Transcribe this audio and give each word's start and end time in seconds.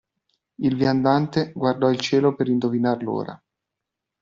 Il 0.55 0.75
viandante 0.77 1.51
guardò 1.53 1.91
il 1.91 1.99
cielo 1.99 2.33
per 2.33 2.47
indovinar 2.49 3.03
l'ora. 3.03 3.39